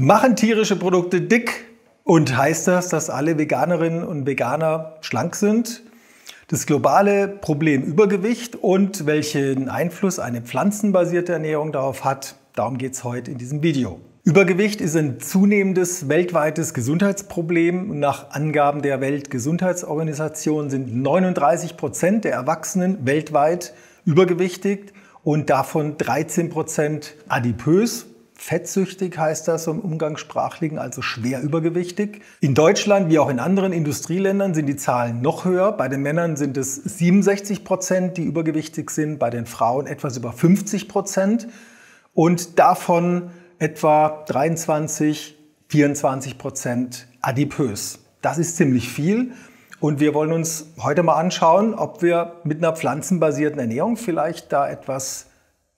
Machen 0.00 0.36
tierische 0.36 0.76
Produkte 0.76 1.20
dick? 1.20 1.66
Und 2.04 2.36
heißt 2.36 2.68
das, 2.68 2.88
dass 2.88 3.10
alle 3.10 3.36
Veganerinnen 3.36 4.04
und 4.04 4.28
Veganer 4.28 4.94
schlank 5.00 5.34
sind? 5.34 5.82
Das 6.46 6.66
globale 6.66 7.26
Problem 7.26 7.82
Übergewicht 7.82 8.54
und 8.54 9.06
welchen 9.06 9.68
Einfluss 9.68 10.20
eine 10.20 10.40
pflanzenbasierte 10.40 11.32
Ernährung 11.32 11.72
darauf 11.72 12.04
hat, 12.04 12.36
darum 12.54 12.78
geht 12.78 12.92
es 12.92 13.02
heute 13.02 13.32
in 13.32 13.38
diesem 13.38 13.64
Video. 13.64 13.98
Übergewicht 14.22 14.80
ist 14.80 14.94
ein 14.94 15.18
zunehmendes 15.18 16.08
weltweites 16.08 16.74
Gesundheitsproblem. 16.74 17.98
Nach 17.98 18.30
Angaben 18.30 18.82
der 18.82 19.00
Weltgesundheitsorganisation 19.00 20.70
sind 20.70 20.94
39 20.94 21.76
Prozent 21.76 22.24
der 22.24 22.34
Erwachsenen 22.34 23.04
weltweit 23.04 23.74
übergewichtig 24.04 24.92
und 25.24 25.50
davon 25.50 25.98
13 25.98 26.50
Prozent 26.50 27.16
adipös. 27.26 28.06
Fettsüchtig 28.40 29.18
heißt 29.18 29.48
das 29.48 29.66
im 29.66 29.80
Umgangssprachlichen, 29.80 30.78
also 30.78 31.02
schwer 31.02 31.42
übergewichtig. 31.42 32.22
In 32.40 32.54
Deutschland 32.54 33.10
wie 33.10 33.18
auch 33.18 33.28
in 33.28 33.40
anderen 33.40 33.72
Industrieländern 33.72 34.54
sind 34.54 34.66
die 34.66 34.76
Zahlen 34.76 35.20
noch 35.20 35.44
höher. 35.44 35.72
Bei 35.72 35.88
den 35.88 36.02
Männern 36.02 36.36
sind 36.36 36.56
es 36.56 36.76
67 36.76 37.64
Prozent, 37.64 38.16
die 38.16 38.22
übergewichtig 38.22 38.90
sind, 38.90 39.18
bei 39.18 39.28
den 39.28 39.44
Frauen 39.44 39.88
etwas 39.88 40.16
über 40.16 40.32
50 40.32 40.88
Prozent 40.88 41.48
und 42.14 42.60
davon 42.60 43.30
etwa 43.58 44.24
23, 44.28 45.36
24 45.68 46.38
Prozent 46.38 47.08
adipös. 47.20 47.98
Das 48.22 48.38
ist 48.38 48.56
ziemlich 48.56 48.88
viel. 48.88 49.32
Und 49.80 49.98
wir 49.98 50.14
wollen 50.14 50.32
uns 50.32 50.72
heute 50.80 51.02
mal 51.02 51.16
anschauen, 51.16 51.74
ob 51.74 52.02
wir 52.02 52.36
mit 52.44 52.58
einer 52.58 52.74
pflanzenbasierten 52.74 53.58
Ernährung 53.58 53.96
vielleicht 53.96 54.52
da 54.52 54.68
etwas 54.68 55.26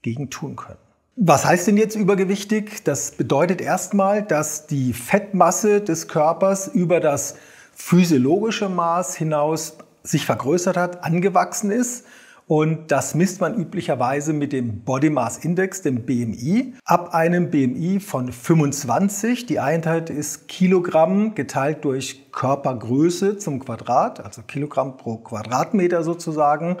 gegen 0.03 0.29
tun 0.29 0.55
können. 0.55 0.90
Was 1.23 1.45
heißt 1.45 1.67
denn 1.67 1.77
jetzt 1.77 1.95
übergewichtig? 1.95 2.83
Das 2.83 3.11
bedeutet 3.11 3.61
erstmal, 3.61 4.23
dass 4.23 4.65
die 4.65 4.91
Fettmasse 4.91 5.79
des 5.79 6.07
Körpers 6.07 6.67
über 6.67 6.99
das 6.99 7.35
physiologische 7.75 8.69
Maß 8.69 9.17
hinaus 9.17 9.77
sich 10.01 10.25
vergrößert 10.25 10.77
hat, 10.77 11.03
angewachsen 11.03 11.69
ist. 11.69 12.07
Und 12.47 12.91
das 12.91 13.13
misst 13.13 13.39
man 13.39 13.53
üblicherweise 13.53 14.33
mit 14.33 14.51
dem 14.51 14.81
Body 14.81 15.11
Mass 15.11 15.37
Index, 15.37 15.83
dem 15.83 16.07
BMI. 16.07 16.73
Ab 16.85 17.13
einem 17.13 17.51
BMI 17.51 17.99
von 17.99 18.31
25, 18.31 19.45
die 19.45 19.59
Einheit 19.59 20.09
ist 20.09 20.47
Kilogramm 20.47 21.35
geteilt 21.35 21.85
durch 21.85 22.31
Körpergröße 22.31 23.37
zum 23.37 23.59
Quadrat, 23.59 24.25
also 24.25 24.41
Kilogramm 24.41 24.97
pro 24.97 25.17
Quadratmeter 25.17 26.03
sozusagen, 26.03 26.77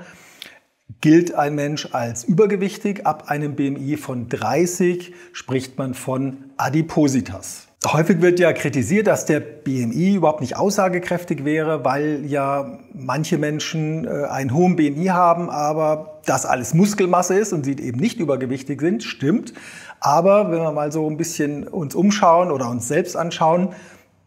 gilt 1.01 1.33
ein 1.33 1.55
Mensch 1.55 1.89
als 1.91 2.23
übergewichtig. 2.23 3.05
Ab 3.05 3.25
einem 3.27 3.55
BMI 3.55 3.97
von 3.97 4.29
30 4.29 5.13
spricht 5.33 5.77
man 5.77 5.93
von 5.93 6.37
Adipositas. 6.57 7.67
Häufig 7.83 8.21
wird 8.21 8.39
ja 8.39 8.53
kritisiert, 8.53 9.07
dass 9.07 9.25
der 9.25 9.39
BMI 9.39 10.13
überhaupt 10.13 10.41
nicht 10.41 10.55
aussagekräftig 10.55 11.43
wäre, 11.45 11.83
weil 11.83 12.23
ja 12.27 12.77
manche 12.93 13.39
Menschen 13.39 14.05
äh, 14.05 14.25
einen 14.29 14.53
hohen 14.53 14.75
BMI 14.75 15.07
haben, 15.07 15.49
aber 15.49 16.21
das 16.27 16.45
alles 16.45 16.75
Muskelmasse 16.75 17.33
ist 17.33 17.53
und 17.53 17.65
sie 17.65 17.71
eben 17.71 17.99
nicht 17.99 18.19
übergewichtig 18.19 18.79
sind. 18.81 19.01
Stimmt. 19.01 19.53
Aber 19.99 20.51
wenn 20.51 20.59
wir 20.59 20.71
mal 20.71 20.91
so 20.91 21.09
ein 21.09 21.17
bisschen 21.17 21.67
uns 21.67 21.95
umschauen 21.95 22.51
oder 22.51 22.69
uns 22.69 22.87
selbst 22.87 23.17
anschauen, 23.17 23.69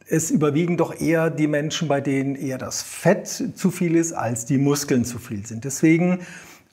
es 0.09 0.33
überwiegen 0.33 0.77
doch 0.77 1.01
eher 1.01 1.31
die 1.31 1.47
Menschen, 1.47 1.87
bei 1.87 2.01
denen 2.01 2.35
eher 2.35 2.59
das 2.59 2.83
Fett 2.83 3.29
zu 3.29 3.71
viel 3.71 3.95
ist, 3.95 4.13
als 4.13 4.47
die 4.47 4.59
Muskeln 4.59 5.05
zu 5.05 5.19
viel 5.19 5.47
sind. 5.47 5.65
Deswegen 5.65 6.19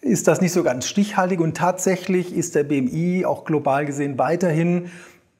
ist 0.01 0.27
das 0.27 0.41
nicht 0.41 0.51
so 0.51 0.63
ganz 0.63 0.87
stichhaltig 0.87 1.39
und 1.39 1.55
tatsächlich 1.55 2.35
ist 2.35 2.55
der 2.55 2.63
BMI 2.63 3.23
auch 3.25 3.45
global 3.45 3.85
gesehen 3.85 4.17
weiterhin 4.17 4.89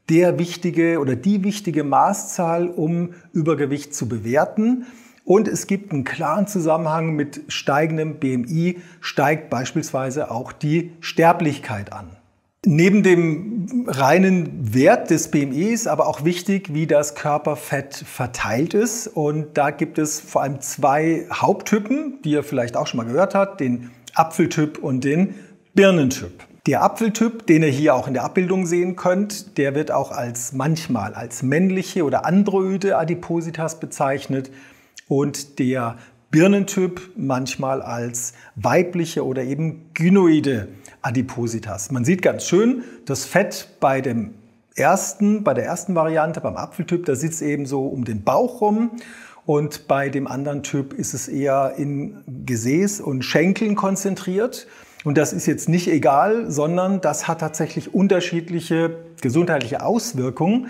der 0.10 0.38
wichtige 0.38 1.00
oder 1.00 1.16
die 1.16 1.44
wichtige 1.44 1.84
Maßzahl, 1.84 2.68
um 2.68 3.14
Übergewicht 3.34 3.96
zu 3.96 4.08
bewerten. 4.08 4.86
Und 5.24 5.48
es 5.48 5.68
gibt 5.68 5.92
einen 5.92 6.04
klaren 6.04 6.48
Zusammenhang 6.48 7.16
mit 7.16 7.42
steigendem 7.48 8.16
BMI, 8.16 8.80
steigt 9.00 9.50
beispielsweise 9.50 10.30
auch 10.30 10.52
die 10.52 10.92
Sterblichkeit 11.00 11.94
an. 11.94 12.18
Neben 12.64 13.02
dem 13.02 13.88
reinen 13.88 14.76
Wert 14.76 15.10
des 15.10 15.32
BMI 15.32 15.72
ist 15.74 15.88
aber 15.88 16.08
auch 16.08 16.26
wichtig, 16.26 16.74
wie 16.74 16.86
das 16.86 17.16
Körperfett 17.16 17.96
verteilt 17.96 18.76
ist. 18.76 19.08
Und 19.08 19.58
da 19.58 19.72
gibt 19.72 19.98
es 19.98 20.20
vor 20.20 20.44
allem 20.44 20.62
zwei 20.62 21.26
Haupttypen, 21.34 22.20
die 22.24 22.32
ihr 22.32 22.44
vielleicht 22.44 22.78
auch 22.78 22.86
schon 22.86 23.00
mal 23.00 23.08
gehört 23.08 23.34
habt, 23.34 23.62
den 23.62 23.90
Apfeltyp 24.16 24.78
und 24.78 25.04
den 25.04 25.36
Birnentyp. 25.74 26.46
Der 26.68 26.84
Apfeltyp, 26.84 27.48
den 27.48 27.64
ihr 27.64 27.70
hier 27.70 27.96
auch 27.96 28.08
in 28.08 28.14
der 28.14 28.24
Abbildung 28.24 28.68
sehen 28.68 28.96
könnt, 28.96 29.58
der 29.58 29.74
wird 29.74 29.92
auch 29.92 30.12
als 30.12 30.54
manchmal 30.54 31.16
als 31.16 31.42
männliche 31.42 32.04
oder 32.04 32.26
androide 32.26 32.98
Adipositas 32.98 33.80
bezeichnet 33.80 34.52
und 35.08 35.58
der 35.58 35.98
Birnentyp 36.30 37.02
manchmal 37.16 37.82
als 37.82 38.34
weibliche 38.56 39.26
oder 39.26 39.44
eben 39.44 39.90
gynoide 39.94 40.68
Adipositas. 41.02 41.92
Man 41.92 42.06
sieht 42.06 42.22
ganz 42.22 42.46
schön, 42.48 42.84
das 43.06 43.26
Fett 43.26 43.68
bei 43.80 44.02
dem 44.02 44.36
ersten, 44.76 45.44
bei 45.44 45.54
der 45.54 45.66
ersten 45.66 45.96
Variante, 45.96 46.42
beim 46.42 46.56
Apfeltyp, 46.56 47.06
da 47.06 47.16
sitzt 47.16 47.42
eben 47.42 47.66
so 47.66 47.86
um 47.88 48.06
den 48.06 48.24
Bauch 48.24 48.62
rum 48.62 48.92
und 49.46 49.88
bei 49.88 50.10
dem 50.10 50.28
anderen 50.28 50.64
Typ 50.64 50.94
ist 50.94 51.14
es 51.14 51.28
eher 51.28 51.74
in 51.78 52.24
Gesäß 52.46 53.02
und 53.02 53.24
Schenkeln 53.24 53.76
konzentriert. 53.76 54.68
Und 55.04 55.18
das 55.18 55.34
ist 55.34 55.48
jetzt 55.48 55.68
nicht 55.68 55.88
egal, 55.88 56.52
sondern 56.52 57.02
das 57.02 57.28
hat 57.28 57.40
tatsächlich 57.40 57.94
unterschiedliche 57.94 58.98
gesundheitliche 59.22 59.84
Auswirkungen. 59.84 60.68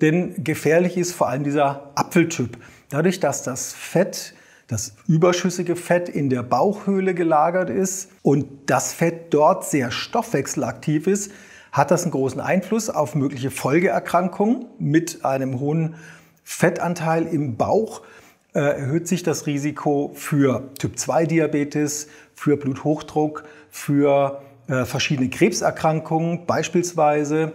Denn 0.00 0.42
gefährlich 0.42 0.96
ist 0.96 1.12
vor 1.12 1.28
allem 1.28 1.44
dieser 1.44 1.90
Apfeltyp. 1.94 2.56
Dadurch, 2.88 3.20
dass 3.20 3.42
das 3.42 3.72
Fett, 3.72 4.34
das 4.68 4.94
überschüssige 5.06 5.76
Fett 5.76 6.08
in 6.08 6.30
der 6.30 6.42
Bauchhöhle 6.42 7.14
gelagert 7.14 7.68
ist 7.68 8.10
und 8.22 8.46
das 8.66 8.94
Fett 8.94 9.34
dort 9.34 9.64
sehr 9.64 9.90
stoffwechselaktiv 9.90 11.06
ist, 11.06 11.30
hat 11.72 11.90
das 11.90 12.04
einen 12.04 12.12
großen 12.12 12.40
Einfluss 12.40 12.88
auf 12.88 13.14
mögliche 13.14 13.50
Folgeerkrankungen 13.50 14.66
mit 14.78 15.24
einem 15.24 15.60
hohen 15.60 15.96
Fettanteil 16.44 17.26
im 17.26 17.56
Bauch 17.56 18.02
äh, 18.54 18.60
erhöht 18.60 19.08
sich 19.08 19.22
das 19.22 19.46
Risiko 19.46 20.12
für 20.14 20.70
Typ-2-Diabetes, 20.78 22.08
für 22.34 22.56
Bluthochdruck, 22.56 23.44
für 23.70 24.42
äh, 24.68 24.84
verschiedene 24.84 25.28
Krebserkrankungen 25.30 26.46
beispielsweise. 26.46 27.52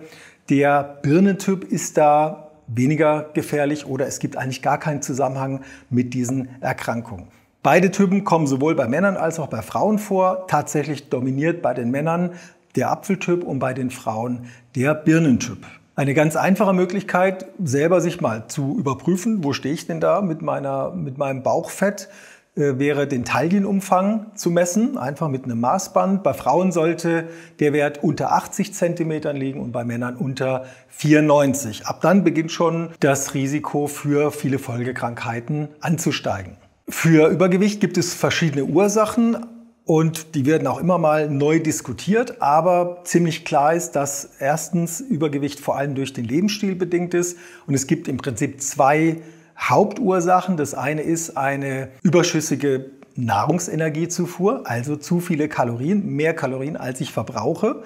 Der 0.49 0.99
Birnentyp 1.01 1.63
ist 1.63 1.97
da 1.97 2.51
weniger 2.67 3.29
gefährlich 3.33 3.85
oder 3.85 4.07
es 4.07 4.19
gibt 4.19 4.35
eigentlich 4.35 4.61
gar 4.61 4.79
keinen 4.79 5.01
Zusammenhang 5.01 5.63
mit 5.89 6.13
diesen 6.13 6.49
Erkrankungen. 6.61 7.27
Beide 7.61 7.91
Typen 7.91 8.23
kommen 8.23 8.47
sowohl 8.47 8.75
bei 8.75 8.87
Männern 8.87 9.17
als 9.17 9.39
auch 9.39 9.47
bei 9.47 9.61
Frauen 9.61 9.99
vor. 9.99 10.47
Tatsächlich 10.47 11.09
dominiert 11.09 11.61
bei 11.61 11.73
den 11.73 11.91
Männern 11.91 12.31
der 12.75 12.89
Apfeltyp 12.91 13.43
und 13.43 13.59
bei 13.59 13.73
den 13.73 13.89
Frauen 13.89 14.47
der 14.75 14.93
Birnentyp. 14.93 15.65
Eine 15.99 16.13
ganz 16.13 16.37
einfache 16.37 16.71
Möglichkeit, 16.71 17.47
selber 17.61 17.99
sich 17.99 18.21
mal 18.21 18.47
zu 18.47 18.77
überprüfen, 18.79 19.43
wo 19.43 19.51
stehe 19.51 19.73
ich 19.73 19.85
denn 19.85 19.99
da 19.99 20.21
mit, 20.21 20.41
meiner, 20.41 20.91
mit 20.91 21.17
meinem 21.17 21.43
Bauchfett, 21.43 22.07
äh, 22.55 22.79
wäre 22.79 23.05
den 23.05 23.25
Taillenumfang 23.25 24.27
zu 24.33 24.49
messen, 24.49 24.97
einfach 24.97 25.27
mit 25.27 25.43
einem 25.43 25.59
Maßband. 25.59 26.23
Bei 26.23 26.33
Frauen 26.33 26.71
sollte 26.71 27.27
der 27.59 27.73
Wert 27.73 28.01
unter 28.01 28.31
80 28.31 28.73
Zentimetern 28.73 29.35
liegen 29.35 29.59
und 29.59 29.73
bei 29.73 29.83
Männern 29.83 30.15
unter 30.15 30.67
94. 30.87 31.85
Ab 31.85 31.99
dann 31.99 32.23
beginnt 32.23 32.53
schon 32.53 32.91
das 33.01 33.33
Risiko 33.33 33.87
für 33.87 34.31
viele 34.31 34.57
Folgekrankheiten 34.57 35.67
anzusteigen. 35.81 36.55
Für 36.87 37.27
Übergewicht 37.27 37.81
gibt 37.81 37.97
es 37.97 38.13
verschiedene 38.13 38.63
Ursachen. 38.63 39.45
Und 39.89 40.35
die 40.35 40.45
werden 40.45 40.67
auch 40.67 40.79
immer 40.79 40.99
mal 40.99 41.31
neu 41.31 41.59
diskutiert, 41.59 42.43
aber 42.43 43.01
ziemlich 43.05 43.43
klar 43.43 43.73
ist, 43.73 43.93
dass 43.93 44.35
erstens 44.37 45.01
Übergewicht 45.01 45.59
vor 45.59 45.77
allem 45.77 45.95
durch 45.95 46.13
den 46.13 46.25
Lebensstil 46.25 46.75
bedingt 46.75 47.15
ist. 47.15 47.39
Und 47.65 47.73
es 47.73 47.87
gibt 47.87 48.07
im 48.07 48.17
Prinzip 48.17 48.61
zwei 48.61 49.23
Hauptursachen. 49.57 50.57
Das 50.57 50.75
eine 50.75 51.01
ist 51.01 51.37
eine 51.37 51.89
überschüssige 52.03 52.91
Nahrungsenergiezufuhr, 53.15 54.61
also 54.65 54.95
zu 54.95 55.21
viele 55.21 55.49
Kalorien, 55.49 56.05
mehr 56.05 56.35
Kalorien, 56.35 56.77
als 56.77 57.01
ich 57.01 57.11
verbrauche. 57.11 57.81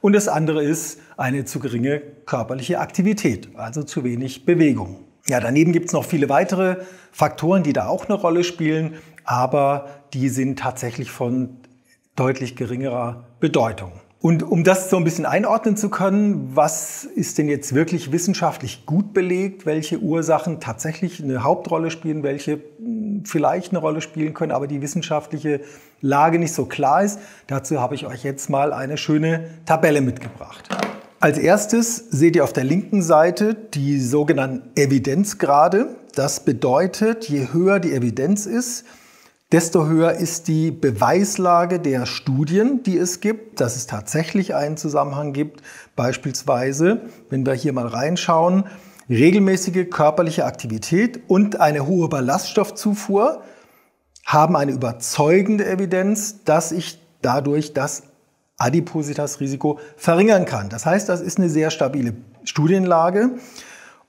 Und 0.00 0.12
das 0.12 0.28
andere 0.28 0.62
ist 0.62 1.00
eine 1.16 1.44
zu 1.44 1.58
geringe 1.58 2.00
körperliche 2.24 2.78
Aktivität, 2.78 3.48
also 3.56 3.82
zu 3.82 4.04
wenig 4.04 4.44
Bewegung. 4.44 5.07
Ja, 5.28 5.40
daneben 5.40 5.72
gibt 5.72 5.88
es 5.88 5.92
noch 5.92 6.04
viele 6.04 6.28
weitere 6.28 6.78
Faktoren, 7.12 7.62
die 7.62 7.72
da 7.72 7.88
auch 7.88 8.06
eine 8.06 8.14
Rolle 8.14 8.44
spielen 8.44 8.94
aber 9.28 9.88
die 10.14 10.30
sind 10.30 10.58
tatsächlich 10.58 11.10
von 11.10 11.58
deutlich 12.16 12.56
geringerer 12.56 13.26
Bedeutung. 13.40 13.92
Und 14.20 14.42
um 14.42 14.64
das 14.64 14.88
so 14.88 14.96
ein 14.96 15.04
bisschen 15.04 15.26
einordnen 15.26 15.76
zu 15.76 15.90
können, 15.90 16.56
was 16.56 17.04
ist 17.04 17.36
denn 17.36 17.48
jetzt 17.48 17.74
wirklich 17.74 18.10
wissenschaftlich 18.10 18.86
gut 18.86 19.12
belegt, 19.12 19.66
welche 19.66 19.98
Ursachen 19.98 20.60
tatsächlich 20.60 21.22
eine 21.22 21.44
Hauptrolle 21.44 21.90
spielen, 21.90 22.22
welche 22.22 22.60
hm, 22.78 23.24
vielleicht 23.26 23.70
eine 23.70 23.80
Rolle 23.80 24.00
spielen 24.00 24.32
können, 24.32 24.50
aber 24.50 24.66
die 24.66 24.80
wissenschaftliche 24.80 25.60
Lage 26.00 26.38
nicht 26.38 26.54
so 26.54 26.64
klar 26.64 27.04
ist, 27.04 27.20
dazu 27.46 27.80
habe 27.80 27.94
ich 27.94 28.06
euch 28.06 28.24
jetzt 28.24 28.48
mal 28.48 28.72
eine 28.72 28.96
schöne 28.96 29.50
Tabelle 29.66 30.00
mitgebracht. 30.00 30.68
Als 31.20 31.36
erstes 31.36 31.96
seht 32.10 32.36
ihr 32.36 32.44
auf 32.44 32.52
der 32.52 32.62
linken 32.62 33.02
Seite 33.02 33.54
die 33.54 34.00
sogenannten 34.00 34.70
Evidenzgrade. 34.76 35.96
Das 36.14 36.44
bedeutet, 36.44 37.28
je 37.28 37.48
höher 37.52 37.80
die 37.80 37.92
Evidenz 37.92 38.46
ist, 38.46 38.84
desto 39.50 39.86
höher 39.86 40.12
ist 40.12 40.46
die 40.46 40.70
Beweislage 40.70 41.80
der 41.80 42.06
Studien, 42.06 42.84
die 42.84 42.96
es 42.96 43.18
gibt, 43.18 43.60
dass 43.60 43.74
es 43.74 43.88
tatsächlich 43.88 44.54
einen 44.54 44.76
Zusammenhang 44.76 45.32
gibt. 45.32 45.62
Beispielsweise, 45.96 47.00
wenn 47.30 47.44
wir 47.44 47.54
hier 47.54 47.72
mal 47.72 47.88
reinschauen, 47.88 48.64
regelmäßige 49.10 49.90
körperliche 49.90 50.44
Aktivität 50.44 51.22
und 51.26 51.58
eine 51.58 51.84
hohe 51.84 52.08
Ballaststoffzufuhr 52.08 53.42
haben 54.24 54.54
eine 54.54 54.70
überzeugende 54.70 55.66
Evidenz, 55.66 56.44
dass 56.44 56.70
ich 56.70 57.00
dadurch 57.22 57.72
das 57.72 58.04
Adipositas-Risiko 58.58 59.78
verringern 59.96 60.44
kann. 60.44 60.68
Das 60.68 60.84
heißt, 60.84 61.08
das 61.08 61.20
ist 61.20 61.38
eine 61.38 61.48
sehr 61.48 61.70
stabile 61.70 62.14
Studienlage. 62.44 63.30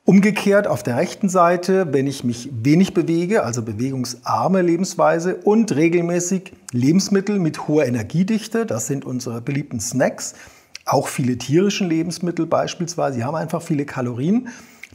Umgekehrt 0.05 0.67
auf 0.67 0.81
der 0.81 0.97
rechten 0.97 1.29
Seite, 1.29 1.93
wenn 1.93 2.07
ich 2.07 2.23
mich 2.23 2.49
wenig 2.51 2.95
bewege, 2.95 3.43
also 3.43 3.61
bewegungsarme 3.61 4.63
Lebensweise 4.63 5.35
und 5.35 5.75
regelmäßig 5.75 6.53
Lebensmittel 6.71 7.37
mit 7.37 7.67
hoher 7.67 7.85
Energiedichte, 7.85 8.65
das 8.65 8.87
sind 8.87 9.05
unsere 9.05 9.39
beliebten 9.39 9.79
Snacks, 9.79 10.33
auch 10.85 11.07
viele 11.07 11.37
tierischen 11.37 11.87
Lebensmittel 11.87 12.47
beispielsweise, 12.47 13.17
die 13.17 13.23
haben 13.23 13.35
einfach 13.35 13.61
viele 13.61 13.85
Kalorien, 13.85 14.47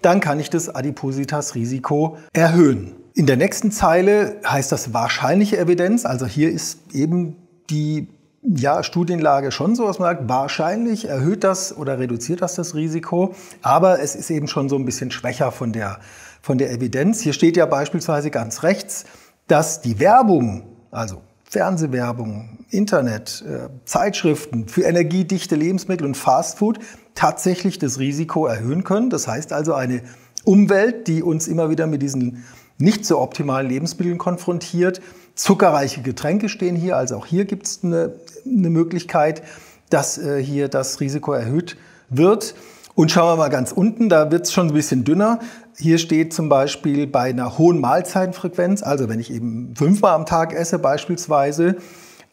dann 0.03 0.19
kann 0.19 0.41
ich 0.41 0.51
das 0.51 0.75
Adipositas-Risiko 0.75 2.19
erhöhen. 2.33 2.97
In 3.15 3.27
der 3.27 3.37
nächsten 3.37 3.71
Zeile 3.71 4.41
heißt 4.45 4.73
das 4.73 4.93
wahrscheinliche 4.93 5.59
Evidenz, 5.59 6.05
also 6.05 6.27
hier 6.27 6.51
ist 6.51 6.93
eben 6.93 7.37
die 7.71 8.09
ja, 8.45 8.83
Studienlage 8.83 9.51
schon 9.51 9.75
so, 9.75 9.87
dass 9.87 9.99
man 9.99 10.17
sagt, 10.17 10.29
wahrscheinlich 10.29 11.09
erhöht 11.09 11.45
das 11.45 11.77
oder 11.77 11.99
reduziert 11.99 12.43
das 12.43 12.55
das 12.55 12.75
Risiko, 12.75 13.35
aber 13.63 14.01
es 14.01 14.15
ist 14.15 14.31
eben 14.31 14.49
schon 14.49 14.69
so 14.69 14.77
ein 14.77 14.85
bisschen 14.85 15.11
schwächer 15.11 15.51
von 15.51 15.73
der, 15.73 15.99
von 16.43 16.59
der 16.59 16.71
Evidenz. 16.71 17.21
Hier 17.21 17.33
steht 17.33 17.57
ja 17.57 17.65
beispielsweise 17.65 18.31
ganz 18.31 18.63
rechts, 18.63 19.05
dass 19.47 19.81
die 19.81 19.99
Werbung, 19.99 20.65
also 20.91 21.23
Fernsehwerbung, 21.45 22.59
Internet, 22.69 23.45
äh, 23.47 23.69
Zeitschriften 23.85 24.69
für 24.69 24.83
energiedichte 24.83 25.57
Lebensmittel 25.57 26.07
und 26.07 26.17
Fastfood 26.17 26.81
tatsächlich 27.15 27.79
das 27.79 27.99
Risiko 27.99 28.47
erhöhen 28.47 28.85
können. 28.85 29.09
Das 29.09 29.27
heißt 29.27 29.53
also 29.53 29.73
eine 29.73 30.03
Umwelt, 30.45 31.09
die 31.09 31.23
uns 31.23 31.49
immer 31.49 31.71
wieder 31.71 31.87
mit 31.87 32.03
diesen 32.03 32.45
nicht 32.77 33.07
so 33.07 33.21
optimalen 33.21 33.69
Lebensmitteln 33.69 34.19
konfrontiert, 34.19 35.01
Zuckerreiche 35.35 36.03
Getränke 36.03 36.49
stehen 36.49 36.77
hier, 36.77 36.97
also 36.97 37.17
auch 37.17 37.27
hier 37.27 37.45
gibt 37.45 37.67
es 37.67 37.81
eine, 37.83 38.13
eine, 38.47 38.71
Möglichkeit, 38.71 39.43
dass 39.91 40.17
äh, 40.19 40.43
hier 40.43 40.69
das 40.69 41.01
Risiko 41.01 41.33
erhöht 41.33 41.77
wird. 42.09 42.55
Und 42.95 43.11
schauen 43.11 43.33
wir 43.33 43.37
mal 43.37 43.49
ganz 43.49 43.73
unten, 43.73 44.09
da 44.09 44.31
wird 44.31 44.47
es 44.47 44.53
schon 44.53 44.69
ein 44.69 44.73
bisschen 44.73 45.03
dünner. 45.03 45.41
Hier 45.77 45.99
steht 45.99 46.33
zum 46.33 46.49
Beispiel 46.49 47.09
bei 47.09 47.31
einer 47.31 47.59
hohen 47.59 47.81
Mahlzeitenfrequenz, 47.81 48.85
also 48.85 49.09
wenn 49.09 49.19
ich 49.19 49.33
eben 49.33 49.75
fünfmal 49.75 50.15
am 50.15 50.27
Tag 50.27 50.53
esse 50.53 50.79
beispielsweise, 50.79 51.77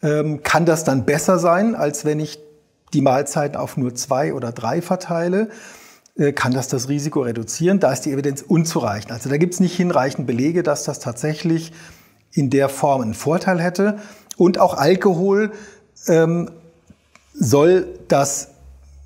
ähm, 0.02 0.44
kann 0.44 0.64
das 0.64 0.84
dann 0.84 1.04
besser 1.04 1.40
sein, 1.40 1.74
als 1.74 2.04
wenn 2.04 2.20
ich 2.20 2.38
die 2.92 3.00
Mahlzeiten 3.00 3.56
auf 3.56 3.76
nur 3.76 3.94
zwei 3.96 4.32
oder 4.34 4.52
drei 4.52 4.80
verteile 4.80 5.48
äh, 6.16 6.32
kann 6.32 6.52
das 6.52 6.68
das 6.68 6.88
Risiko 6.88 7.22
reduzieren. 7.22 7.80
Da 7.80 7.92
ist 7.92 8.02
die 8.02 8.12
Evidenz 8.12 8.42
unzureichend. 8.42 9.12
Also 9.12 9.30
da 9.30 9.38
gibt 9.38 9.54
es 9.54 9.60
nicht 9.60 9.74
hinreichend 9.74 10.26
Belege, 10.26 10.62
dass 10.62 10.84
das 10.84 11.00
tatsächlich 11.00 11.72
in 12.32 12.50
der 12.50 12.68
Form 12.68 13.02
einen 13.02 13.14
Vorteil 13.14 13.60
hätte. 13.60 13.98
Und 14.36 14.58
auch 14.58 14.74
Alkohol 14.74 15.52
ähm, 16.08 16.50
soll 17.34 17.86
das 18.08 18.48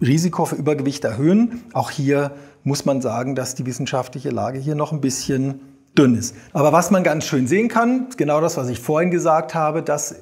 Risiko 0.01 0.45
für 0.45 0.57
Übergewicht 0.57 1.05
erhöhen. 1.05 1.63
Auch 1.73 1.91
hier 1.91 2.33
muss 2.65 2.85
man 2.85 3.01
sagen, 3.01 3.35
dass 3.35 3.55
die 3.55 3.67
wissenschaftliche 3.67 4.31
Lage 4.31 4.59
hier 4.59 4.75
noch 4.75 4.93
ein 4.93 5.01
bisschen 5.01 5.61
dünn 5.97 6.15
ist. 6.17 6.35
Aber 6.53 6.73
was 6.73 6.91
man 6.91 7.03
ganz 7.03 7.25
schön 7.25 7.47
sehen 7.47 7.69
kann, 7.69 8.09
genau 8.17 8.41
das, 8.41 8.57
was 8.57 8.69
ich 8.69 8.81
vorhin 8.81 9.11
gesagt 9.11 9.55
habe, 9.55 9.83
dass 9.83 10.17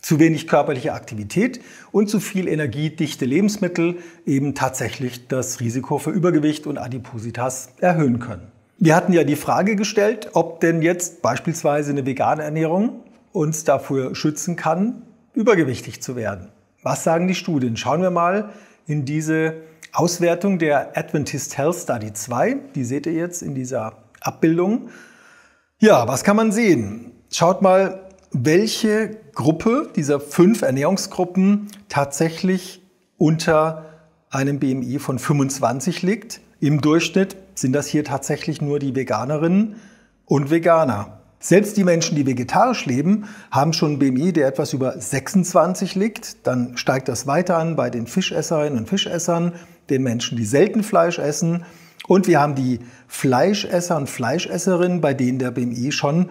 zu 0.00 0.18
wenig 0.18 0.48
körperliche 0.48 0.92
Aktivität 0.92 1.60
und 1.92 2.10
zu 2.10 2.18
viel 2.18 2.48
energiedichte 2.48 3.24
Lebensmittel 3.24 3.98
eben 4.26 4.54
tatsächlich 4.54 5.28
das 5.28 5.60
Risiko 5.60 5.98
für 5.98 6.10
Übergewicht 6.10 6.66
und 6.66 6.76
Adipositas 6.76 7.70
erhöhen 7.78 8.18
können. 8.18 8.51
Wir 8.84 8.96
hatten 8.96 9.12
ja 9.12 9.22
die 9.22 9.36
Frage 9.36 9.76
gestellt, 9.76 10.30
ob 10.32 10.58
denn 10.58 10.82
jetzt 10.82 11.22
beispielsweise 11.22 11.92
eine 11.92 12.04
vegane 12.04 12.42
Ernährung 12.42 13.04
uns 13.30 13.62
dafür 13.62 14.16
schützen 14.16 14.56
kann, 14.56 15.02
übergewichtig 15.34 16.02
zu 16.02 16.16
werden. 16.16 16.48
Was 16.82 17.04
sagen 17.04 17.28
die 17.28 17.36
Studien? 17.36 17.76
Schauen 17.76 18.02
wir 18.02 18.10
mal 18.10 18.48
in 18.88 19.04
diese 19.04 19.54
Auswertung 19.92 20.58
der 20.58 20.98
Adventist 20.98 21.56
Health 21.56 21.76
Study 21.76 22.12
2. 22.12 22.56
Die 22.74 22.82
seht 22.82 23.06
ihr 23.06 23.12
jetzt 23.12 23.40
in 23.42 23.54
dieser 23.54 23.98
Abbildung. 24.20 24.88
Ja, 25.78 26.08
was 26.08 26.24
kann 26.24 26.34
man 26.34 26.50
sehen? 26.50 27.12
Schaut 27.30 27.62
mal, 27.62 28.08
welche 28.32 29.16
Gruppe 29.36 29.92
dieser 29.94 30.18
fünf 30.18 30.62
Ernährungsgruppen 30.62 31.68
tatsächlich 31.88 32.82
unter 33.16 33.84
einem 34.28 34.58
BMI 34.58 34.98
von 34.98 35.20
25 35.20 36.02
liegt. 36.02 36.40
Im 36.58 36.80
Durchschnitt 36.80 37.36
sind 37.54 37.72
das 37.72 37.86
hier 37.86 38.04
tatsächlich 38.04 38.60
nur 38.60 38.78
die 38.78 38.94
Veganerinnen 38.94 39.76
und 40.26 40.50
Veganer. 40.50 41.20
Selbst 41.38 41.76
die 41.76 41.82
Menschen, 41.82 42.14
die 42.14 42.24
vegetarisch 42.24 42.86
leben, 42.86 43.24
haben 43.50 43.72
schon 43.72 43.94
ein 43.94 43.98
BMI, 43.98 44.32
der 44.32 44.46
etwas 44.46 44.72
über 44.72 44.98
26 45.00 45.96
liegt. 45.96 46.46
Dann 46.46 46.76
steigt 46.76 47.08
das 47.08 47.26
weiter 47.26 47.58
an 47.58 47.74
bei 47.74 47.90
den 47.90 48.06
Fischesserinnen 48.06 48.78
und 48.78 48.88
Fischessern, 48.88 49.52
den 49.90 50.04
Menschen, 50.04 50.38
die 50.38 50.44
selten 50.44 50.84
Fleisch 50.84 51.18
essen. 51.18 51.64
Und 52.06 52.28
wir 52.28 52.40
haben 52.40 52.54
die 52.54 52.78
Fleischesser 53.08 53.96
und 53.96 54.08
Fleischesserinnen, 54.08 55.00
bei 55.00 55.14
denen 55.14 55.40
der 55.40 55.50
BMI 55.50 55.90
schon 55.90 56.30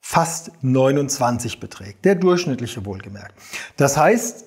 fast 0.00 0.52
29 0.62 1.58
beträgt. 1.58 2.04
Der 2.04 2.14
durchschnittliche 2.14 2.86
wohlgemerkt. 2.86 3.34
Das 3.76 3.96
heißt, 3.96 4.44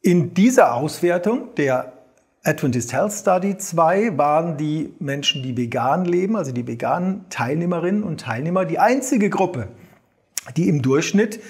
in 0.00 0.32
dieser 0.34 0.74
Auswertung 0.74 1.54
der 1.56 1.92
Adventist 2.44 2.92
Health 2.92 3.12
Study 3.12 3.56
2 3.56 4.18
waren 4.18 4.56
die 4.56 4.92
Menschen, 4.98 5.44
die 5.44 5.56
vegan 5.56 6.04
leben, 6.04 6.34
also 6.34 6.50
die 6.50 6.66
veganen 6.66 7.24
Teilnehmerinnen 7.30 8.02
und 8.02 8.20
Teilnehmer, 8.20 8.64
die 8.64 8.80
einzige 8.80 9.30
Gruppe, 9.30 9.68
die 10.56 10.68
im 10.68 10.82
Durchschnitt 10.82 11.40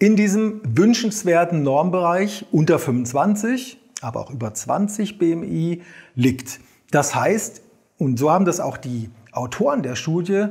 in 0.00 0.16
diesem 0.16 0.62
wünschenswerten 0.64 1.62
Normbereich 1.62 2.44
unter 2.50 2.80
25, 2.80 3.78
aber 4.00 4.18
auch 4.18 4.30
über 4.32 4.52
20 4.52 5.18
BMI 5.18 5.82
liegt. 6.16 6.58
Das 6.90 7.14
heißt, 7.14 7.62
und 7.96 8.18
so 8.18 8.32
haben 8.32 8.46
das 8.46 8.58
auch 8.58 8.78
die 8.78 9.10
Autoren 9.30 9.84
der 9.84 9.94
Studie 9.94 10.46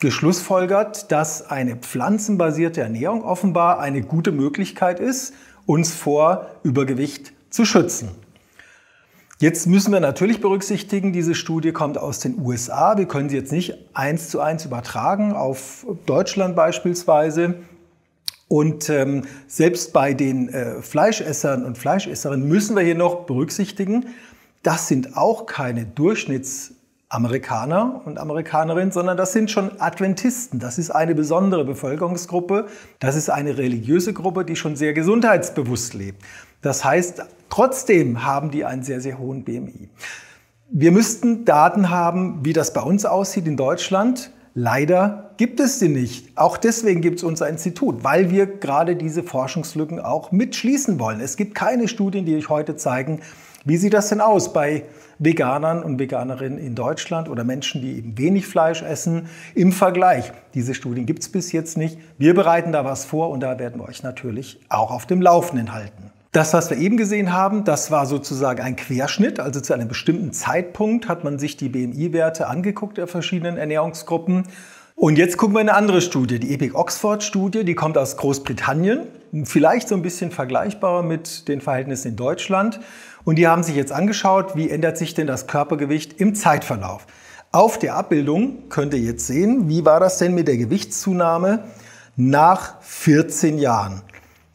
geschlussfolgert, 0.00 1.12
dass 1.12 1.48
eine 1.48 1.76
pflanzenbasierte 1.76 2.80
Ernährung 2.80 3.22
offenbar 3.22 3.78
eine 3.78 4.02
gute 4.02 4.32
Möglichkeit 4.32 4.98
ist, 4.98 5.34
uns 5.66 5.92
vor 5.92 6.48
Übergewicht 6.64 7.32
zu 7.48 7.64
schützen. 7.64 8.08
Jetzt 9.40 9.68
müssen 9.68 9.92
wir 9.92 10.00
natürlich 10.00 10.40
berücksichtigen, 10.40 11.12
diese 11.12 11.36
Studie 11.36 11.70
kommt 11.70 11.96
aus 11.96 12.18
den 12.18 12.40
USA. 12.40 12.98
Wir 12.98 13.06
können 13.06 13.28
sie 13.28 13.36
jetzt 13.36 13.52
nicht 13.52 13.72
eins 13.94 14.30
zu 14.30 14.40
eins 14.40 14.64
übertragen 14.64 15.32
auf 15.32 15.86
Deutschland 16.06 16.56
beispielsweise. 16.56 17.54
Und 18.48 18.90
ähm, 18.90 19.22
selbst 19.46 19.92
bei 19.92 20.12
den 20.12 20.48
äh, 20.48 20.82
Fleischessern 20.82 21.64
und 21.64 21.78
Fleischesserinnen 21.78 22.48
müssen 22.48 22.74
wir 22.74 22.82
hier 22.82 22.96
noch 22.96 23.26
berücksichtigen, 23.26 24.06
das 24.64 24.88
sind 24.88 25.16
auch 25.16 25.46
keine 25.46 25.86
Durchschnittsamerikaner 25.86 28.02
und 28.06 28.18
Amerikanerinnen, 28.18 28.90
sondern 28.90 29.16
das 29.16 29.32
sind 29.32 29.52
schon 29.52 29.80
Adventisten. 29.80 30.58
Das 30.58 30.78
ist 30.78 30.90
eine 30.90 31.14
besondere 31.14 31.64
Bevölkerungsgruppe. 31.64 32.66
Das 32.98 33.14
ist 33.14 33.30
eine 33.30 33.56
religiöse 33.56 34.12
Gruppe, 34.12 34.44
die 34.44 34.56
schon 34.56 34.74
sehr 34.74 34.94
gesundheitsbewusst 34.94 35.94
lebt. 35.94 36.24
Das 36.60 36.84
heißt, 36.84 37.22
trotzdem 37.50 38.24
haben 38.24 38.50
die 38.50 38.64
einen 38.64 38.82
sehr, 38.82 39.00
sehr 39.00 39.18
hohen 39.18 39.44
BMI. 39.44 39.88
Wir 40.70 40.92
müssten 40.92 41.44
Daten 41.44 41.88
haben, 41.88 42.44
wie 42.44 42.52
das 42.52 42.72
bei 42.72 42.82
uns 42.82 43.06
aussieht 43.06 43.46
in 43.46 43.56
Deutschland. 43.56 44.30
Leider 44.54 45.30
gibt 45.36 45.60
es 45.60 45.78
die 45.78 45.88
nicht. 45.88 46.36
Auch 46.36 46.56
deswegen 46.56 47.00
gibt 47.00 47.18
es 47.18 47.24
unser 47.24 47.48
Institut, 47.48 48.02
weil 48.02 48.30
wir 48.30 48.46
gerade 48.46 48.96
diese 48.96 49.22
Forschungslücken 49.22 50.00
auch 50.00 50.32
mitschließen 50.32 50.98
wollen. 50.98 51.20
Es 51.20 51.36
gibt 51.36 51.54
keine 51.54 51.88
Studien, 51.88 52.26
die 52.26 52.36
euch 52.36 52.48
heute 52.48 52.76
zeigen, 52.76 53.20
wie 53.64 53.76
sieht 53.76 53.94
das 53.94 54.08
denn 54.08 54.20
aus 54.20 54.52
bei 54.52 54.84
Veganern 55.18 55.82
und 55.82 55.98
Veganerinnen 55.98 56.58
in 56.58 56.74
Deutschland 56.74 57.28
oder 57.28 57.44
Menschen, 57.44 57.82
die 57.82 57.98
eben 57.98 58.18
wenig 58.18 58.46
Fleisch 58.46 58.82
essen 58.82 59.28
im 59.54 59.72
Vergleich. 59.72 60.32
Diese 60.54 60.74
Studien 60.74 61.06
gibt 61.06 61.22
es 61.22 61.28
bis 61.28 61.52
jetzt 61.52 61.76
nicht. 61.76 61.98
Wir 62.18 62.34
bereiten 62.34 62.72
da 62.72 62.84
was 62.84 63.04
vor 63.04 63.30
und 63.30 63.40
da 63.40 63.58
werden 63.58 63.80
wir 63.80 63.88
euch 63.88 64.02
natürlich 64.02 64.60
auch 64.68 64.90
auf 64.90 65.06
dem 65.06 65.22
Laufenden 65.22 65.72
halten. 65.72 66.12
Das, 66.38 66.52
was 66.52 66.70
wir 66.70 66.76
eben 66.78 66.96
gesehen 66.96 67.32
haben, 67.32 67.64
das 67.64 67.90
war 67.90 68.06
sozusagen 68.06 68.62
ein 68.62 68.76
Querschnitt. 68.76 69.40
Also 69.40 69.60
zu 69.60 69.74
einem 69.74 69.88
bestimmten 69.88 70.32
Zeitpunkt 70.32 71.08
hat 71.08 71.24
man 71.24 71.40
sich 71.40 71.56
die 71.56 71.68
BMI-Werte 71.68 72.46
angeguckt 72.46 72.96
der 72.96 73.08
verschiedenen 73.08 73.56
Ernährungsgruppen. 73.56 74.44
Und 74.94 75.18
jetzt 75.18 75.36
gucken 75.36 75.56
wir 75.56 75.60
eine 75.62 75.74
andere 75.74 76.00
Studie, 76.00 76.38
die 76.38 76.54
Epic 76.54 76.76
Oxford 76.76 77.24
Studie, 77.24 77.64
die 77.64 77.74
kommt 77.74 77.98
aus 77.98 78.16
Großbritannien, 78.16 79.08
vielleicht 79.42 79.88
so 79.88 79.96
ein 79.96 80.02
bisschen 80.02 80.30
vergleichbarer 80.30 81.02
mit 81.02 81.48
den 81.48 81.60
Verhältnissen 81.60 82.10
in 82.10 82.16
Deutschland. 82.16 82.78
Und 83.24 83.34
die 83.34 83.48
haben 83.48 83.64
sich 83.64 83.74
jetzt 83.74 83.90
angeschaut, 83.90 84.54
wie 84.54 84.70
ändert 84.70 84.96
sich 84.96 85.14
denn 85.14 85.26
das 85.26 85.48
Körpergewicht 85.48 86.20
im 86.20 86.36
Zeitverlauf. 86.36 87.08
Auf 87.50 87.80
der 87.80 87.96
Abbildung 87.96 88.68
könnt 88.68 88.94
ihr 88.94 89.00
jetzt 89.00 89.26
sehen, 89.26 89.68
wie 89.68 89.84
war 89.84 89.98
das 89.98 90.18
denn 90.18 90.36
mit 90.36 90.46
der 90.46 90.56
Gewichtszunahme 90.56 91.64
nach 92.14 92.80
14 92.82 93.58
Jahren. 93.58 94.02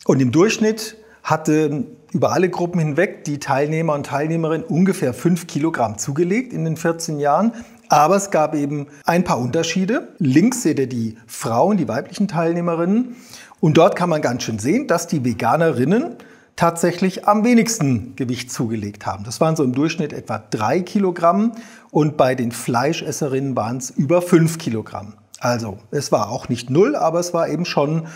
Und 0.05 0.21
im 0.21 0.31
Durchschnitt 0.31 1.02
hatte 1.23 1.85
über 2.11 2.31
alle 2.31 2.49
Gruppen 2.49 2.79
hinweg 2.79 3.23
die 3.23 3.39
Teilnehmer 3.39 3.93
und 3.93 4.05
Teilnehmerinnen 4.05 4.65
ungefähr 4.65 5.13
5 5.13 5.47
Kilogramm 5.47 5.97
zugelegt 5.97 6.53
in 6.53 6.65
den 6.65 6.77
14 6.77 7.19
Jahren. 7.19 7.53
Aber 7.89 8.15
es 8.15 8.31
gab 8.31 8.55
eben 8.55 8.87
ein 9.05 9.23
paar 9.23 9.39
Unterschiede. 9.39 10.09
Links 10.19 10.63
seht 10.63 10.79
ihr 10.79 10.87
die 10.87 11.17
Frauen, 11.27 11.77
die 11.77 11.87
weiblichen 11.87 12.27
Teilnehmerinnen. 12.27 13.15
Und 13.59 13.77
dort 13.77 13.95
kann 13.95 14.09
man 14.09 14.21
ganz 14.21 14.43
schön 14.43 14.59
sehen, 14.59 14.87
dass 14.87 15.07
die 15.07 15.23
Veganerinnen 15.23 16.17
tatsächlich 16.55 17.27
am 17.27 17.43
wenigsten 17.43 18.15
Gewicht 18.15 18.51
zugelegt 18.51 19.05
haben. 19.05 19.23
Das 19.23 19.41
waren 19.41 19.55
so 19.55 19.63
im 19.63 19.73
Durchschnitt 19.73 20.13
etwa 20.13 20.37
drei 20.37 20.81
Kilogramm 20.81 21.53
und 21.89 22.17
bei 22.17 22.35
den 22.35 22.51
Fleischesserinnen 22.51 23.55
waren 23.55 23.77
es 23.77 23.89
über 23.89 24.21
fünf 24.21 24.57
Kilogramm. 24.57 25.13
Also 25.39 25.77
es 25.91 26.11
war 26.11 26.29
auch 26.29 26.49
nicht 26.49 26.69
null, 26.69 26.95
aber 26.95 27.19
es 27.19 27.33
war 27.33 27.49
eben 27.49 27.65
schon 27.65 28.07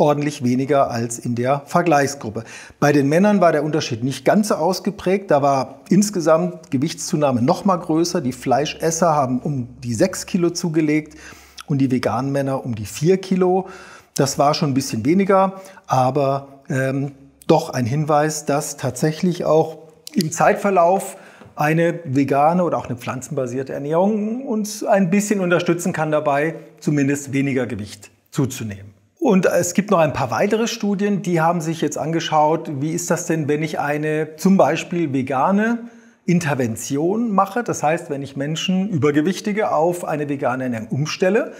ordentlich 0.00 0.42
weniger 0.42 0.90
als 0.90 1.18
in 1.18 1.34
der 1.34 1.62
Vergleichsgruppe. 1.66 2.44
Bei 2.80 2.90
den 2.90 3.08
Männern 3.08 3.40
war 3.40 3.52
der 3.52 3.62
Unterschied 3.62 4.02
nicht 4.02 4.24
ganz 4.24 4.48
so 4.48 4.54
ausgeprägt. 4.54 5.30
Da 5.30 5.42
war 5.42 5.80
insgesamt 5.90 6.70
Gewichtszunahme 6.70 7.42
noch 7.42 7.66
mal 7.66 7.76
größer. 7.76 8.22
Die 8.22 8.32
Fleischesser 8.32 9.14
haben 9.14 9.40
um 9.40 9.68
die 9.84 9.92
sechs 9.94 10.24
Kilo 10.24 10.50
zugelegt 10.50 11.18
und 11.66 11.78
die 11.78 11.90
veganen 11.90 12.32
Männer 12.32 12.64
um 12.64 12.74
die 12.74 12.86
vier 12.86 13.18
Kilo. 13.18 13.68
Das 14.14 14.38
war 14.38 14.54
schon 14.54 14.70
ein 14.70 14.74
bisschen 14.74 15.04
weniger, 15.04 15.60
aber 15.86 16.48
ähm, 16.70 17.12
doch 17.46 17.70
ein 17.70 17.84
Hinweis, 17.84 18.46
dass 18.46 18.76
tatsächlich 18.78 19.44
auch 19.44 19.78
im 20.14 20.32
Zeitverlauf 20.32 21.16
eine 21.56 22.00
vegane 22.04 22.64
oder 22.64 22.78
auch 22.78 22.86
eine 22.86 22.96
pflanzenbasierte 22.96 23.74
Ernährung 23.74 24.46
uns 24.46 24.82
ein 24.82 25.10
bisschen 25.10 25.40
unterstützen 25.40 25.92
kann 25.92 26.10
dabei, 26.10 26.54
zumindest 26.80 27.34
weniger 27.34 27.66
Gewicht 27.66 28.10
zuzunehmen. 28.30 28.99
Und 29.20 29.44
es 29.44 29.74
gibt 29.74 29.90
noch 29.90 29.98
ein 29.98 30.14
paar 30.14 30.30
weitere 30.30 30.66
Studien, 30.66 31.20
die 31.20 31.42
haben 31.42 31.60
sich 31.60 31.82
jetzt 31.82 31.98
angeschaut, 31.98 32.70
wie 32.80 32.92
ist 32.92 33.10
das 33.10 33.26
denn, 33.26 33.48
wenn 33.48 33.62
ich 33.62 33.78
eine 33.78 34.36
zum 34.36 34.56
Beispiel 34.56 35.12
vegane 35.12 35.90
Intervention 36.24 37.30
mache. 37.30 37.62
Das 37.62 37.82
heißt, 37.82 38.08
wenn 38.08 38.22
ich 38.22 38.34
Menschen, 38.36 38.88
Übergewichtige, 38.88 39.72
auf 39.72 40.06
eine 40.06 40.30
vegane 40.30 40.64
Ernährung 40.64 40.88
umstelle, 40.88 41.52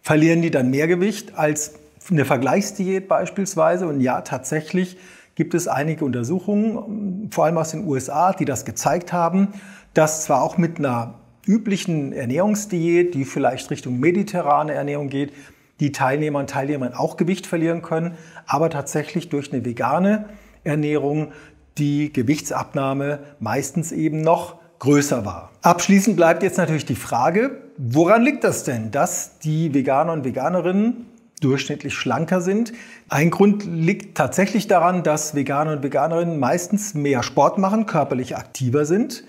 verlieren 0.00 0.40
die 0.40 0.50
dann 0.50 0.70
mehr 0.70 0.88
Gewicht 0.88 1.36
als 1.36 1.74
eine 2.10 2.24
Vergleichsdiät 2.24 3.08
beispielsweise. 3.08 3.86
Und 3.86 4.00
ja, 4.00 4.22
tatsächlich 4.22 4.96
gibt 5.34 5.52
es 5.52 5.68
einige 5.68 6.06
Untersuchungen, 6.06 7.28
vor 7.30 7.44
allem 7.44 7.58
aus 7.58 7.72
den 7.72 7.86
USA, 7.86 8.32
die 8.32 8.46
das 8.46 8.64
gezeigt 8.64 9.12
haben, 9.12 9.48
dass 9.92 10.24
zwar 10.24 10.42
auch 10.42 10.56
mit 10.56 10.78
einer 10.78 11.20
üblichen 11.46 12.14
Ernährungsdiät, 12.14 13.14
die 13.14 13.26
vielleicht 13.26 13.70
Richtung 13.70 14.00
mediterrane 14.00 14.72
Ernährung 14.72 15.10
geht, 15.10 15.32
die 15.82 15.90
Teilnehmer 15.90 16.38
und 16.38 16.48
Teilnehmerinnen 16.48 16.96
auch 16.96 17.16
Gewicht 17.16 17.44
verlieren 17.48 17.82
können, 17.82 18.16
aber 18.46 18.70
tatsächlich 18.70 19.28
durch 19.30 19.52
eine 19.52 19.64
vegane 19.64 20.26
Ernährung 20.62 21.32
die 21.76 22.12
Gewichtsabnahme 22.12 23.18
meistens 23.40 23.90
eben 23.90 24.20
noch 24.20 24.60
größer 24.78 25.24
war. 25.24 25.50
Abschließend 25.62 26.14
bleibt 26.16 26.44
jetzt 26.44 26.56
natürlich 26.56 26.86
die 26.86 26.94
Frage, 26.94 27.62
woran 27.78 28.22
liegt 28.22 28.44
das 28.44 28.62
denn, 28.62 28.92
dass 28.92 29.40
die 29.40 29.74
Veganer 29.74 30.12
und 30.12 30.24
Veganerinnen 30.24 31.06
durchschnittlich 31.40 31.94
schlanker 31.94 32.40
sind? 32.40 32.72
Ein 33.08 33.30
Grund 33.30 33.64
liegt 33.64 34.16
tatsächlich 34.16 34.68
daran, 34.68 35.02
dass 35.02 35.34
Veganer 35.34 35.72
und 35.72 35.82
Veganerinnen 35.82 36.38
meistens 36.38 36.94
mehr 36.94 37.24
Sport 37.24 37.58
machen, 37.58 37.86
körperlich 37.86 38.36
aktiver 38.36 38.84
sind 38.84 39.24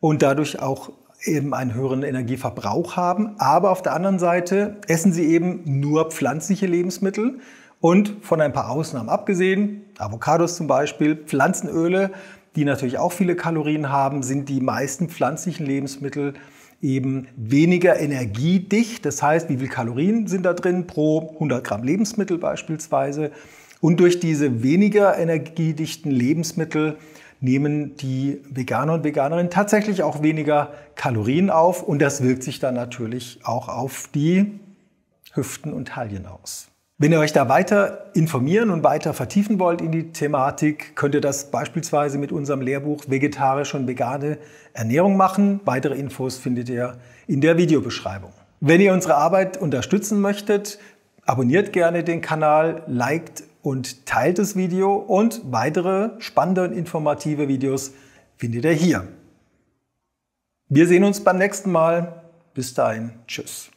und 0.00 0.20
dadurch 0.20 0.60
auch 0.60 0.92
eben 1.26 1.54
einen 1.54 1.74
höheren 1.74 2.02
Energieverbrauch 2.02 2.96
haben. 2.96 3.34
Aber 3.38 3.70
auf 3.70 3.82
der 3.82 3.94
anderen 3.94 4.18
Seite 4.18 4.76
essen 4.88 5.12
sie 5.12 5.26
eben 5.26 5.62
nur 5.64 6.10
pflanzliche 6.10 6.66
Lebensmittel 6.66 7.40
und 7.80 8.16
von 8.22 8.40
ein 8.40 8.52
paar 8.52 8.70
Ausnahmen 8.70 9.08
abgesehen, 9.08 9.82
Avocados 9.98 10.56
zum 10.56 10.66
Beispiel, 10.66 11.16
Pflanzenöle, 11.16 12.10
die 12.54 12.64
natürlich 12.64 12.98
auch 12.98 13.12
viele 13.12 13.36
Kalorien 13.36 13.90
haben, 13.90 14.22
sind 14.22 14.48
die 14.48 14.60
meisten 14.60 15.08
pflanzlichen 15.08 15.66
Lebensmittel 15.66 16.34
eben 16.82 17.28
weniger 17.36 17.98
energiedicht. 17.98 19.04
Das 19.04 19.22
heißt, 19.22 19.48
wie 19.48 19.56
viele 19.56 19.68
Kalorien 19.68 20.26
sind 20.26 20.44
da 20.44 20.54
drin 20.54 20.86
pro 20.86 21.30
100 21.34 21.64
Gramm 21.64 21.84
Lebensmittel 21.84 22.38
beispielsweise. 22.38 23.30
Und 23.80 24.00
durch 24.00 24.20
diese 24.20 24.62
weniger 24.62 25.18
energiedichten 25.18 26.10
Lebensmittel 26.10 26.96
nehmen 27.40 27.96
die 27.96 28.40
Veganer 28.50 28.94
und 28.94 29.04
Veganerinnen 29.04 29.50
tatsächlich 29.50 30.02
auch 30.02 30.22
weniger 30.22 30.72
Kalorien 30.94 31.50
auf 31.50 31.82
und 31.82 32.00
das 32.00 32.22
wirkt 32.22 32.42
sich 32.42 32.58
dann 32.58 32.74
natürlich 32.74 33.40
auch 33.44 33.68
auf 33.68 34.08
die 34.14 34.60
Hüften 35.32 35.72
und 35.72 35.88
Taillen 35.88 36.26
aus. 36.26 36.68
Wenn 36.98 37.12
ihr 37.12 37.18
euch 37.18 37.34
da 37.34 37.50
weiter 37.50 38.06
informieren 38.14 38.70
und 38.70 38.82
weiter 38.82 39.12
vertiefen 39.12 39.58
wollt 39.58 39.82
in 39.82 39.92
die 39.92 40.12
Thematik, 40.12 40.96
könnt 40.96 41.14
ihr 41.14 41.20
das 41.20 41.50
beispielsweise 41.50 42.16
mit 42.16 42.32
unserem 42.32 42.62
Lehrbuch 42.62 43.04
Vegetarische 43.06 43.76
und 43.76 43.86
vegane 43.86 44.38
Ernährung 44.72 45.18
machen. 45.18 45.60
Weitere 45.66 45.94
Infos 45.94 46.38
findet 46.38 46.70
ihr 46.70 46.96
in 47.26 47.42
der 47.42 47.58
Videobeschreibung. 47.58 48.32
Wenn 48.60 48.80
ihr 48.80 48.94
unsere 48.94 49.16
Arbeit 49.16 49.58
unterstützen 49.58 50.22
möchtet, 50.22 50.78
abonniert 51.26 51.74
gerne 51.74 52.02
den 52.02 52.22
Kanal, 52.22 52.82
liked 52.86 53.42
und 53.66 54.06
teilt 54.06 54.38
das 54.38 54.54
Video 54.54 54.94
und 54.94 55.40
weitere 55.50 56.10
spannende 56.20 56.62
und 56.62 56.72
informative 56.72 57.48
Videos 57.48 57.94
findet 58.36 58.64
ihr 58.64 58.70
hier. 58.70 59.08
Wir 60.68 60.86
sehen 60.86 61.02
uns 61.02 61.24
beim 61.24 61.38
nächsten 61.38 61.72
Mal. 61.72 62.22
Bis 62.54 62.74
dahin, 62.74 63.10
tschüss. 63.26 63.72